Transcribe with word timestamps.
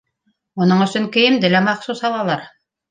Уның 0.65 0.81
өсөн 0.87 1.07
кейемде 1.19 1.55
лә 1.55 1.65
махсус 1.69 2.05
алалар. 2.13 2.53